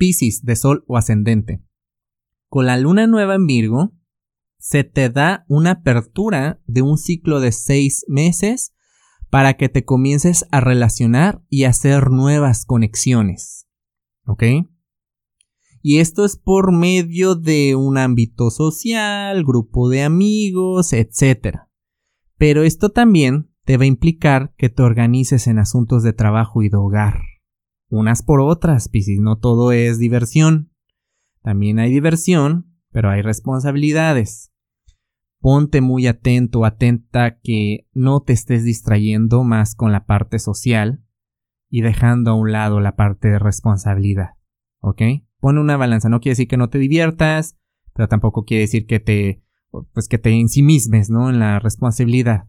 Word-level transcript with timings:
Piscis 0.00 0.42
de 0.46 0.56
Sol 0.56 0.82
o 0.86 0.96
ascendente. 0.96 1.62
Con 2.48 2.64
la 2.64 2.78
luna 2.78 3.06
nueva 3.06 3.34
en 3.34 3.46
Virgo, 3.46 3.92
se 4.58 4.82
te 4.82 5.10
da 5.10 5.44
una 5.46 5.72
apertura 5.72 6.58
de 6.66 6.80
un 6.80 6.96
ciclo 6.96 7.38
de 7.38 7.52
seis 7.52 8.06
meses 8.08 8.72
para 9.28 9.58
que 9.58 9.68
te 9.68 9.84
comiences 9.84 10.46
a 10.50 10.60
relacionar 10.60 11.42
y 11.50 11.64
hacer 11.64 12.10
nuevas 12.10 12.64
conexiones. 12.64 13.68
¿Ok? 14.24 14.42
Y 15.82 15.98
esto 15.98 16.24
es 16.24 16.38
por 16.38 16.72
medio 16.72 17.34
de 17.34 17.76
un 17.76 17.98
ámbito 17.98 18.50
social, 18.50 19.44
grupo 19.44 19.90
de 19.90 20.02
amigos, 20.02 20.94
etc. 20.94 21.58
Pero 22.38 22.62
esto 22.62 22.88
también 22.88 23.50
te 23.66 23.76
va 23.76 23.84
a 23.84 23.88
implicar 23.88 24.54
que 24.56 24.70
te 24.70 24.82
organices 24.82 25.46
en 25.46 25.58
asuntos 25.58 26.02
de 26.02 26.14
trabajo 26.14 26.62
y 26.62 26.70
de 26.70 26.78
hogar. 26.78 27.29
Unas 27.90 28.22
por 28.22 28.40
otras, 28.40 28.88
Piscis, 28.88 29.20
no 29.20 29.36
todo 29.36 29.72
es 29.72 29.98
diversión. 29.98 30.72
También 31.42 31.80
hay 31.80 31.90
diversión, 31.90 32.72
pero 32.92 33.10
hay 33.10 33.20
responsabilidades. 33.20 34.52
Ponte 35.40 35.80
muy 35.80 36.06
atento, 36.06 36.64
atenta 36.64 37.40
que 37.40 37.88
no 37.92 38.22
te 38.22 38.32
estés 38.32 38.62
distrayendo 38.62 39.42
más 39.42 39.74
con 39.74 39.90
la 39.90 40.06
parte 40.06 40.38
social 40.38 41.04
y 41.68 41.80
dejando 41.80 42.30
a 42.30 42.34
un 42.34 42.52
lado 42.52 42.78
la 42.78 42.94
parte 42.94 43.28
de 43.28 43.38
responsabilidad. 43.40 44.36
¿Ok? 44.80 45.02
Pone 45.40 45.60
una 45.60 45.76
balanza. 45.76 46.08
No 46.08 46.20
quiere 46.20 46.32
decir 46.32 46.46
que 46.48 46.56
no 46.56 46.68
te 46.68 46.78
diviertas, 46.78 47.58
pero 47.94 48.06
tampoco 48.06 48.44
quiere 48.44 48.62
decir 48.62 48.86
que 48.86 49.00
te, 49.00 49.42
pues 49.92 50.08
que 50.08 50.18
te 50.18 50.30
ensimismes, 50.30 51.10
¿no? 51.10 51.28
En 51.28 51.40
la 51.40 51.58
responsabilidad. 51.58 52.48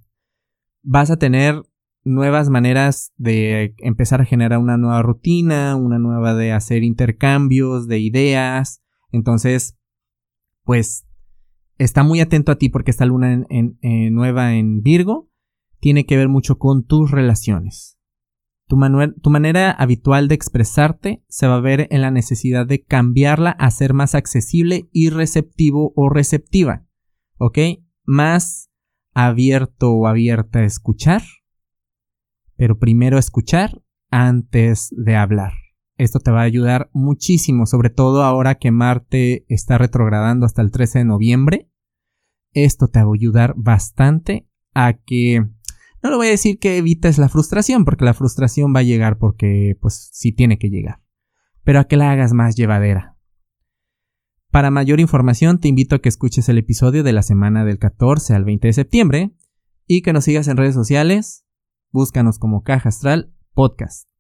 Vas 0.84 1.10
a 1.10 1.18
tener 1.18 1.64
nuevas 2.04 2.50
maneras 2.50 3.14
de 3.18 3.76
empezar 3.80 4.22
a 4.22 4.26
generar 4.26 4.60
una 4.60 4.78
nueva 4.78 5.02
rutina, 5.02 5.76
una 5.76 6.00
nueva 6.00 6.34
de 6.34 6.52
hacer 6.52 6.84
intercambios 6.84 7.88
de 7.88 8.00
ideas. 8.00 8.82
Entonces, 9.12 9.78
pues, 10.64 11.06
está 11.78 12.04
muy 12.04 12.20
atento 12.20 12.52
a 12.52 12.58
ti 12.58 12.70
porque 12.70 12.92
esta 12.92 13.06
luna 13.06 13.46
en, 13.50 13.78
nueva 14.14 14.56
en 14.56 14.82
Virgo 14.82 15.30
tiene 15.80 16.06
que 16.06 16.18
ver 16.18 16.30
mucho 16.30 16.58
con 16.58 16.86
tus 16.86 17.12
relaciones. 17.12 17.98
Tu, 18.68 18.78
manera 18.78 19.72
habitual 19.72 20.30
de 20.30 20.36
expresarte 20.36 21.26
se 21.28 21.46
va 21.46 21.58
a 21.58 21.62
ver 21.62 21.90
en 21.92 22.02
la 22.02 22.10
necesidad 22.10 22.66
de 22.66 22.84
cambiarla 22.84 23.50
a 23.52 23.70
ser 23.70 23.94
más 23.94 24.16
accesible 24.16 24.88
y 24.94 25.10
receptivo 25.10 25.92
o 25.98 26.08
receptiva. 26.08 26.86
¿Ok? 27.38 27.58
Más 28.06 28.72
abierto 29.14 29.92
o 29.92 30.08
abierta 30.08 30.60
a 30.60 30.64
escuchar. 30.64 31.22
Pero 32.62 32.78
primero 32.78 33.18
escuchar 33.18 33.82
antes 34.12 34.94
de 34.96 35.16
hablar. 35.16 35.54
Esto 35.98 36.20
te 36.20 36.30
va 36.30 36.42
a 36.42 36.44
ayudar 36.44 36.92
muchísimo, 36.94 37.66
sobre 37.66 37.90
todo 37.90 38.22
ahora 38.22 38.60
que 38.60 38.70
Marte 38.70 39.48
está 39.50 39.80
retrogradando 39.80 40.46
hasta 40.46 40.62
el 40.62 40.70
13 40.70 41.00
de 41.00 41.06
noviembre. 41.06 41.72
Esto 42.54 42.88
te 42.88 43.02
va 43.02 43.10
a 43.10 43.16
ayudar 43.16 43.56
bastante 43.58 44.48
a 44.76 44.94
que 44.94 45.40
no 46.04 46.12
le 46.12 46.16
voy 46.16 46.28
a 46.28 46.30
decir 46.30 46.60
que 46.60 46.78
evites 46.78 47.18
la 47.18 47.30
frustración, 47.30 47.84
porque 47.84 48.06
la 48.06 48.14
frustración 48.14 48.76
va 48.76 48.82
a 48.82 48.84
llegar 48.84 49.18
porque, 49.18 49.76
pues, 49.82 50.12
sí 50.14 50.32
tiene 50.32 50.60
que 50.60 50.70
llegar. 50.70 51.02
Pero 51.64 51.80
a 51.80 51.86
que 51.86 51.98
la 51.98 52.12
hagas 52.12 52.32
más 52.32 52.56
llevadera. 52.56 53.18
Para 54.52 54.70
mayor 54.70 55.00
información, 55.00 55.60
te 55.60 55.68
invito 55.68 55.96
a 55.96 56.00
que 56.00 56.10
escuches 56.10 56.48
el 56.48 56.60
episodio 56.60 57.02
de 57.02 57.14
la 57.14 57.24
semana 57.24 57.66
del 57.66 57.80
14 57.80 58.36
al 58.36 58.46
20 58.46 58.68
de 58.68 58.74
septiembre 58.74 59.32
y 59.88 60.04
que 60.04 60.14
nos 60.14 60.26
sigas 60.26 60.48
en 60.48 60.58
redes 60.58 60.76
sociales. 60.76 61.48
Búscanos 61.92 62.40
como 62.40 62.64
Caja 62.64 62.90
Astral 62.90 63.34
Podcast. 63.54 64.11